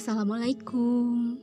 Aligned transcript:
Assalamualaikum. 0.00 1.36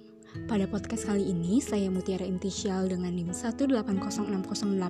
Pada 0.50 0.66
podcast 0.66 1.06
kali 1.06 1.30
ini, 1.30 1.62
saya 1.62 1.94
Mutiara 1.94 2.26
Intisyal 2.26 2.90
dengan 2.90 3.14
NIM 3.14 3.30
1806086 3.30 4.82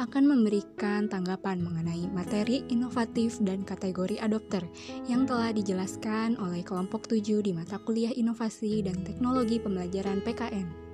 akan 0.00 0.24
memberikan 0.24 1.04
tanggapan 1.04 1.60
mengenai 1.60 2.08
materi 2.16 2.64
inovatif 2.72 3.36
dan 3.44 3.60
kategori 3.68 4.16
adopter 4.24 4.64
yang 5.04 5.28
telah 5.28 5.52
dijelaskan 5.52 6.40
oleh 6.40 6.64
kelompok 6.64 7.12
7 7.12 7.44
di 7.44 7.52
mata 7.52 7.76
kuliah 7.76 8.16
inovasi 8.16 8.80
dan 8.80 9.04
teknologi 9.04 9.60
pembelajaran 9.60 10.24
PKN. 10.24 10.91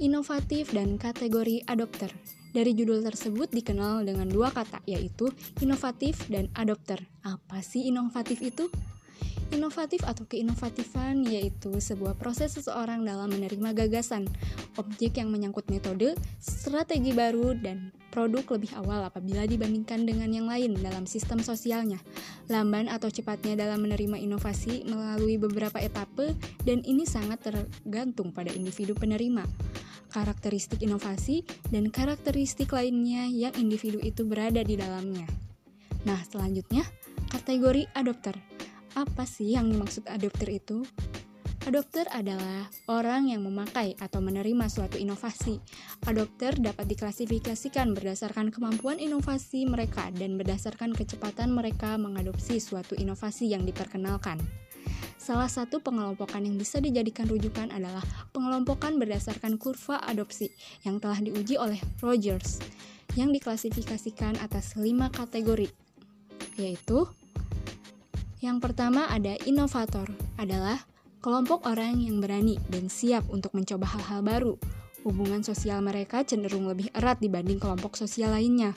Inovatif, 0.00 0.72
dan 0.72 0.96
kategori 0.96 1.60
adopter. 1.68 2.08
Dari 2.50 2.74
judul 2.74 3.06
tersebut 3.06 3.52
dikenal 3.54 4.02
dengan 4.02 4.26
dua 4.26 4.50
kata, 4.50 4.82
yaitu 4.88 5.30
inovatif 5.62 6.26
dan 6.26 6.50
adopter. 6.58 6.98
Apa 7.22 7.62
sih 7.62 7.86
inovatif 7.86 8.42
itu? 8.42 8.66
Inovatif 9.50 10.06
atau 10.06 10.22
keinovatifan 10.30 11.26
yaitu 11.26 11.74
sebuah 11.74 12.14
proses 12.14 12.54
seseorang 12.54 13.02
dalam 13.02 13.34
menerima 13.34 13.74
gagasan, 13.74 14.30
objek 14.78 15.18
yang 15.18 15.30
menyangkut 15.34 15.66
metode, 15.70 16.14
strategi 16.38 17.10
baru, 17.10 17.58
dan 17.58 17.90
produk 18.14 18.46
lebih 18.58 18.70
awal 18.78 19.06
apabila 19.06 19.46
dibandingkan 19.50 20.06
dengan 20.06 20.30
yang 20.30 20.46
lain 20.46 20.78
dalam 20.78 21.02
sistem 21.02 21.42
sosialnya. 21.42 21.98
Lamban 22.46 22.86
atau 22.86 23.10
cepatnya 23.10 23.58
dalam 23.58 23.82
menerima 23.82 24.22
inovasi 24.22 24.86
melalui 24.86 25.34
beberapa 25.34 25.82
etape, 25.82 26.34
dan 26.62 26.86
ini 26.86 27.02
sangat 27.02 27.42
tergantung 27.42 28.30
pada 28.30 28.54
individu 28.54 28.94
penerima 28.94 29.42
karakteristik 30.10 30.82
inovasi, 30.82 31.46
dan 31.70 31.88
karakteristik 31.88 32.74
lainnya 32.74 33.30
yang 33.30 33.54
individu 33.54 34.02
itu 34.02 34.26
berada 34.26 34.60
di 34.60 34.74
dalamnya. 34.74 35.24
Nah, 36.04 36.20
selanjutnya, 36.26 36.82
kategori 37.30 37.86
adopter. 37.94 38.34
Apa 38.98 39.22
sih 39.22 39.54
yang 39.54 39.70
dimaksud 39.70 40.10
adopter 40.10 40.50
itu? 40.50 40.82
Adopter 41.68 42.08
adalah 42.08 42.72
orang 42.88 43.28
yang 43.28 43.44
memakai 43.44 43.92
atau 44.00 44.24
menerima 44.24 44.64
suatu 44.72 44.96
inovasi. 44.96 45.60
Adopter 46.08 46.56
dapat 46.56 46.88
diklasifikasikan 46.88 47.92
berdasarkan 47.92 48.48
kemampuan 48.48 48.96
inovasi 48.96 49.68
mereka 49.68 50.08
dan 50.16 50.40
berdasarkan 50.40 50.96
kecepatan 50.96 51.52
mereka 51.52 52.00
mengadopsi 52.00 52.64
suatu 52.64 52.96
inovasi 52.96 53.52
yang 53.52 53.68
diperkenalkan. 53.68 54.40
Salah 55.20 55.52
satu 55.52 55.84
pengelompokan 55.84 56.48
yang 56.48 56.56
bisa 56.56 56.80
dijadikan 56.80 57.28
rujukan 57.28 57.68
adalah 57.68 58.00
pengelompokan 58.32 58.96
berdasarkan 58.96 59.60
kurva 59.60 60.00
adopsi 60.08 60.48
yang 60.80 60.96
telah 60.96 61.20
diuji 61.20 61.60
oleh 61.60 61.76
Rogers 62.00 62.56
yang 63.20 63.28
diklasifikasikan 63.28 64.40
atas 64.40 64.80
lima 64.80 65.12
kategori, 65.12 65.68
yaitu 66.56 67.04
yang 68.40 68.64
pertama 68.64 69.12
ada 69.12 69.36
inovator, 69.44 70.08
adalah 70.40 70.80
kelompok 71.20 71.68
orang 71.68 72.00
yang 72.00 72.24
berani 72.24 72.56
dan 72.72 72.88
siap 72.88 73.28
untuk 73.28 73.52
mencoba 73.52 73.84
hal-hal 73.92 74.24
baru. 74.24 74.54
Hubungan 75.04 75.44
sosial 75.44 75.84
mereka 75.84 76.24
cenderung 76.24 76.64
lebih 76.64 76.88
erat 76.96 77.20
dibanding 77.20 77.60
kelompok 77.60 78.00
sosial 78.00 78.32
lainnya. 78.32 78.72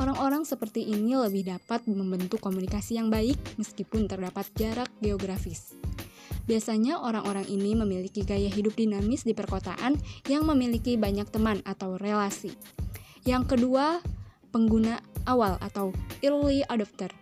Orang-orang 0.00 0.48
seperti 0.48 0.88
ini 0.88 1.16
lebih 1.16 1.48
dapat 1.52 1.84
membentuk 1.88 2.40
komunikasi 2.40 2.96
yang 2.96 3.12
baik 3.12 3.36
meskipun 3.60 4.08
terdapat 4.08 4.48
jarak 4.56 4.88
geografis. 5.04 5.76
Biasanya 6.42 6.98
orang-orang 6.98 7.46
ini 7.46 7.78
memiliki 7.78 8.26
gaya 8.26 8.50
hidup 8.50 8.74
dinamis 8.74 9.22
di 9.22 9.30
perkotaan 9.30 9.94
yang 10.26 10.42
memiliki 10.42 10.98
banyak 10.98 11.28
teman 11.30 11.62
atau 11.62 11.94
relasi. 12.00 12.50
Yang 13.22 13.54
kedua, 13.54 14.02
pengguna 14.50 14.98
awal 15.24 15.54
atau 15.62 15.94
early 16.20 16.66
adopter. 16.66 17.14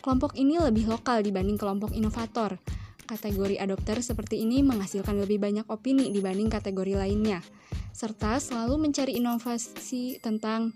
Kelompok 0.00 0.38
ini 0.38 0.56
lebih 0.56 0.86
lokal 0.86 1.20
dibanding 1.26 1.58
kelompok 1.58 1.90
inovator. 1.92 2.56
Kategori 3.04 3.58
adopter 3.58 3.98
seperti 4.06 4.46
ini 4.46 4.62
menghasilkan 4.62 5.18
lebih 5.18 5.42
banyak 5.42 5.66
opini 5.66 6.14
dibanding 6.14 6.46
kategori 6.46 6.94
lainnya, 6.94 7.42
serta 7.90 8.38
selalu 8.38 8.86
mencari 8.86 9.18
inovasi 9.18 10.22
tentang 10.22 10.70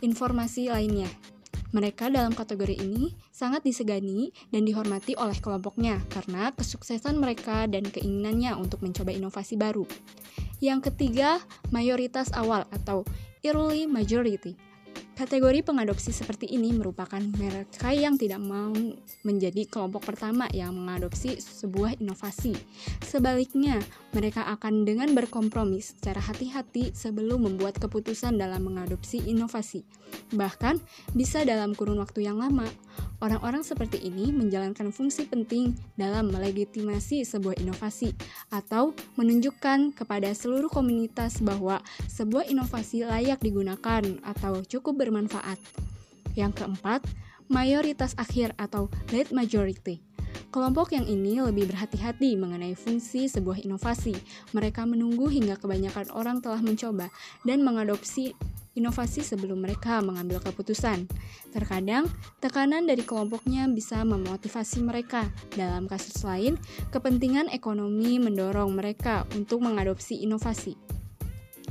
informasi 0.00 0.68
lainnya. 0.72 1.08
Mereka 1.74 2.08
dalam 2.08 2.32
kategori 2.32 2.78
ini 2.78 3.12
sangat 3.28 3.60
disegani 3.66 4.32
dan 4.48 4.64
dihormati 4.64 5.12
oleh 5.18 5.36
kelompoknya 5.36 6.00
karena 6.08 6.48
kesuksesan 6.56 7.20
mereka 7.20 7.68
dan 7.68 7.84
keinginannya 7.84 8.56
untuk 8.56 8.80
mencoba 8.80 9.12
inovasi 9.12 9.60
baru. 9.60 9.84
Yang 10.62 10.88
ketiga, 10.88 11.42
mayoritas 11.68 12.32
awal 12.32 12.64
atau 12.72 13.04
early 13.44 13.84
majority. 13.84 14.56
Kategori 15.16 15.64
pengadopsi 15.64 16.12
seperti 16.12 16.44
ini 16.44 16.76
merupakan 16.76 17.16
mereka 17.40 17.88
yang 17.88 18.20
tidak 18.20 18.36
mau 18.36 18.76
menjadi 19.24 19.64
kelompok 19.64 20.04
pertama 20.12 20.44
yang 20.52 20.76
mengadopsi 20.76 21.40
sebuah 21.40 21.96
inovasi. 22.04 22.52
Sebaliknya, 23.00 23.80
mereka 24.12 24.44
akan 24.44 24.84
dengan 24.84 25.16
berkompromi 25.16 25.80
secara 25.80 26.20
hati-hati 26.20 26.92
sebelum 26.92 27.48
membuat 27.48 27.80
keputusan 27.80 28.36
dalam 28.36 28.68
mengadopsi 28.68 29.24
inovasi. 29.24 29.88
Bahkan, 30.36 30.84
bisa 31.16 31.48
dalam 31.48 31.72
kurun 31.72 31.96
waktu 31.96 32.28
yang 32.28 32.36
lama. 32.36 32.68
Orang-orang 33.20 33.64
seperti 33.64 34.02
ini 34.04 34.28
menjalankan 34.28 34.92
fungsi 34.92 35.24
penting 35.24 35.72
dalam 35.96 36.28
melegitimasi 36.28 37.24
sebuah 37.24 37.56
inovasi 37.56 38.12
atau 38.52 38.92
menunjukkan 39.16 39.96
kepada 39.96 40.30
seluruh 40.36 40.68
komunitas 40.68 41.40
bahwa 41.40 41.80
sebuah 42.12 42.46
inovasi 42.52 43.08
layak 43.08 43.40
digunakan 43.40 44.04
atau 44.20 44.60
cukup 44.68 45.00
bermanfaat. 45.00 45.56
Yang 46.36 46.60
keempat, 46.60 47.00
mayoritas 47.48 48.12
akhir 48.20 48.52
atau 48.60 48.92
late 49.14 49.32
majority. 49.32 50.04
Kelompok 50.56 50.96
yang 50.96 51.04
ini 51.04 51.36
lebih 51.42 51.68
berhati-hati 51.68 52.32
mengenai 52.38 52.72
fungsi 52.72 53.28
sebuah 53.28 53.60
inovasi. 53.60 54.16
Mereka 54.56 54.88
menunggu 54.88 55.28
hingga 55.28 55.60
kebanyakan 55.60 56.08
orang 56.16 56.40
telah 56.40 56.64
mencoba 56.64 57.12
dan 57.44 57.60
mengadopsi 57.60 58.32
inovasi 58.76 59.24
sebelum 59.24 59.64
mereka 59.64 59.98
mengambil 60.04 60.38
keputusan. 60.44 61.08
Terkadang, 61.50 62.06
tekanan 62.38 62.84
dari 62.84 63.02
kelompoknya 63.02 63.66
bisa 63.72 64.04
memotivasi 64.04 64.84
mereka. 64.84 65.26
Dalam 65.56 65.88
kasus 65.88 66.20
lain, 66.22 66.60
kepentingan 66.92 67.48
ekonomi 67.50 68.20
mendorong 68.20 68.76
mereka 68.76 69.24
untuk 69.32 69.64
mengadopsi 69.64 70.20
inovasi. 70.22 70.76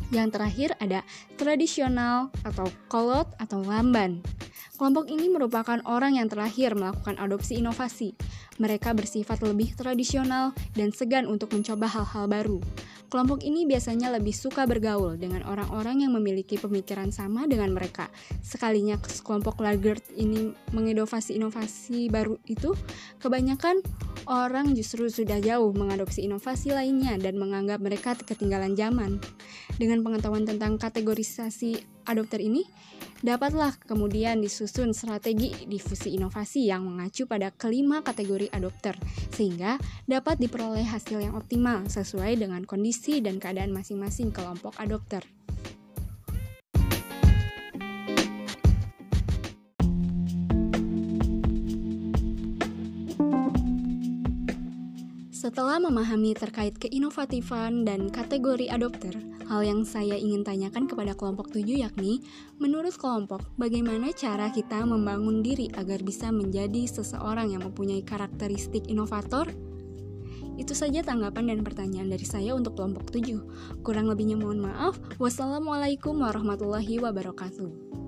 Yang 0.09 0.37
terakhir 0.37 0.69
ada 0.81 1.01
tradisional 1.37 2.29
atau 2.45 2.65
kolot 2.89 3.29
atau 3.37 3.61
lamban. 3.61 4.21
Kelompok 4.75 5.07
ini 5.07 5.31
merupakan 5.31 5.79
orang 5.87 6.19
yang 6.19 6.27
terakhir 6.27 6.75
melakukan 6.75 7.15
adopsi 7.15 7.63
inovasi. 7.63 8.11
Mereka 8.59 8.91
bersifat 8.91 9.39
lebih 9.39 9.71
tradisional 9.71 10.51
dan 10.75 10.91
segan 10.91 11.31
untuk 11.31 11.55
mencoba 11.55 11.87
hal-hal 11.87 12.27
baru. 12.27 12.59
Kelompok 13.05 13.45
ini 13.45 13.69
biasanya 13.69 14.09
lebih 14.11 14.33
suka 14.33 14.65
bergaul 14.65 15.15
dengan 15.15 15.45
orang-orang 15.45 16.03
yang 16.03 16.11
memiliki 16.17 16.57
pemikiran 16.57 17.13
sama 17.13 17.45
dengan 17.45 17.71
mereka. 17.71 18.09
Sekalinya 18.41 18.97
kelompok 18.99 19.61
laggard 19.61 20.01
ini 20.17 20.51
menginovasi 20.73 21.37
inovasi 21.37 22.09
baru 22.09 22.35
itu, 22.49 22.73
kebanyakan 23.21 23.79
orang 24.25 24.73
justru 24.73 25.05
sudah 25.07 25.37
jauh 25.37 25.69
mengadopsi 25.71 26.25
inovasi 26.25 26.73
lainnya 26.73 27.15
dan 27.21 27.37
menganggap 27.37 27.77
mereka 27.79 28.17
ketinggalan 28.17 28.73
zaman. 28.73 29.21
Dengan 29.77 30.01
pengetahuan 30.01 30.47
tentang 30.47 30.81
kategorisasi 30.81 31.77
adopter 32.09 32.41
ini, 32.41 32.65
dapatlah 33.25 33.73
kemudian 33.81 34.37
disusun 34.37 34.93
strategi 34.93 35.49
difusi 35.65 36.13
inovasi 36.13 36.69
yang 36.69 36.85
mengacu 36.85 37.25
pada 37.25 37.49
kelima 37.49 38.05
kategori 38.05 38.53
adopter, 38.53 38.93
sehingga 39.33 39.81
dapat 40.05 40.37
diperoleh 40.37 40.85
hasil 40.85 41.25
yang 41.25 41.33
optimal 41.33 41.89
sesuai 41.89 42.37
dengan 42.37 42.61
kondisi 42.69 43.25
dan 43.25 43.41
keadaan 43.41 43.73
masing-masing 43.73 44.29
kelompok 44.29 44.77
adopter. 44.77 45.25
Setelah 55.45 55.77
memahami 55.77 56.33
terkait 56.33 56.73
keinovatifan 56.73 57.85
dan 57.85 58.09
kategori 58.09 58.65
adopter, 58.65 59.13
hal 59.45 59.61
yang 59.61 59.85
saya 59.85 60.17
ingin 60.17 60.41
tanyakan 60.41 60.89
kepada 60.89 61.13
kelompok 61.13 61.53
tujuh 61.53 61.85
yakni, 61.85 62.17
menurut 62.57 62.97
kelompok, 62.97 63.45
bagaimana 63.53 64.09
cara 64.09 64.49
kita 64.49 64.81
membangun 64.89 65.45
diri 65.45 65.69
agar 65.77 66.01
bisa 66.01 66.33
menjadi 66.33 66.89
seseorang 66.89 67.53
yang 67.53 67.61
mempunyai 67.61 68.01
karakteristik 68.01 68.89
inovator? 68.89 69.45
Itu 70.57 70.73
saja 70.73 71.05
tanggapan 71.05 71.53
dan 71.53 71.59
pertanyaan 71.61 72.09
dari 72.09 72.25
saya 72.25 72.57
untuk 72.57 72.73
kelompok 72.73 73.13
tujuh. 73.13 73.45
Kurang 73.85 74.09
lebihnya 74.09 74.41
mohon 74.41 74.65
maaf. 74.65 74.97
Wassalamualaikum 75.21 76.25
warahmatullahi 76.25 76.97
wabarakatuh. 77.05 78.04